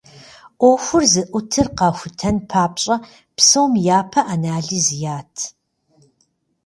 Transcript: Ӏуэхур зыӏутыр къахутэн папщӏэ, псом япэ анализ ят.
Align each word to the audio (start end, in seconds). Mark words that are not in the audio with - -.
Ӏуэхур 0.59 1.03
зыӏутыр 1.11 1.67
къахутэн 1.77 2.37
папщӏэ, 2.49 2.95
псом 3.35 3.71
япэ 3.97 4.21
анализ 4.33 4.87
ят. 5.17 5.33